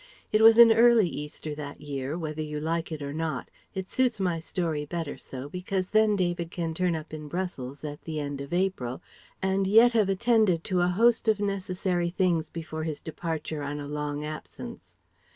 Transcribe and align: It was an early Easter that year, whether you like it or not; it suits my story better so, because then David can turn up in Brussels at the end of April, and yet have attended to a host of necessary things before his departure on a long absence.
It 0.31 0.41
was 0.41 0.57
an 0.57 0.71
early 0.71 1.07
Easter 1.07 1.53
that 1.53 1.79
year, 1.79 2.17
whether 2.17 2.41
you 2.41 2.59
like 2.59 2.91
it 2.91 3.03
or 3.03 3.13
not; 3.13 3.51
it 3.75 3.87
suits 3.87 4.19
my 4.19 4.39
story 4.39 4.83
better 4.83 5.15
so, 5.15 5.47
because 5.47 5.91
then 5.91 6.15
David 6.15 6.49
can 6.49 6.73
turn 6.73 6.95
up 6.95 7.13
in 7.13 7.27
Brussels 7.27 7.83
at 7.83 8.01
the 8.01 8.19
end 8.19 8.41
of 8.41 8.51
April, 8.51 8.99
and 9.43 9.67
yet 9.67 9.93
have 9.93 10.09
attended 10.09 10.63
to 10.63 10.81
a 10.81 10.87
host 10.87 11.27
of 11.27 11.39
necessary 11.39 12.09
things 12.09 12.49
before 12.49 12.81
his 12.83 12.99
departure 12.99 13.61
on 13.61 13.79
a 13.79 13.87
long 13.87 14.25
absence. 14.25 14.97